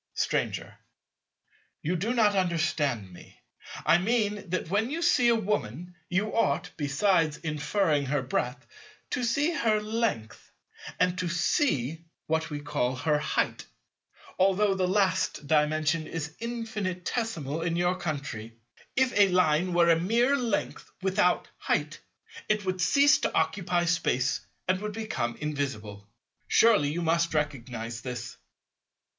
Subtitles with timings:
[0.15, 0.79] Stranger.
[1.83, 3.39] You do not understand me.
[3.85, 9.79] I mean that when you see a Woman, you ought—besides inferring her breadth—to see her
[9.79, 10.49] length,
[10.99, 13.67] and to see what we call her height;
[14.39, 18.55] although the last Dimension is infinitesimal in your country.
[18.95, 21.99] If a Line were mere length without "height,"
[22.49, 26.07] it would cease to occupy Space and would become invisible.
[26.47, 28.37] Surely you must recognize this?